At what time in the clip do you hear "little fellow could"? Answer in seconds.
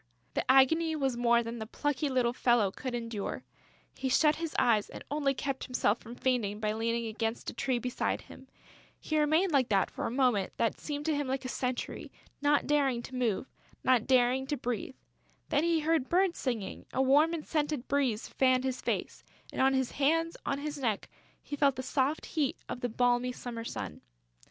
2.09-2.95